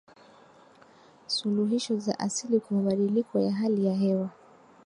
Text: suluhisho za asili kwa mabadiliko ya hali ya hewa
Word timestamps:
suluhisho 1.27 1.99
za 1.99 2.19
asili 2.19 2.59
kwa 2.59 2.77
mabadiliko 2.77 3.39
ya 3.39 3.51
hali 3.51 3.85
ya 3.85 3.93
hewa 3.95 4.29